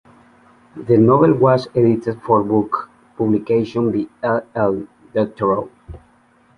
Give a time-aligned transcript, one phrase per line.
[0.75, 3.97] The novel was edited for book publication by
[4.37, 4.41] E.
[4.55, 4.87] L.
[5.13, 5.69] Doctorow.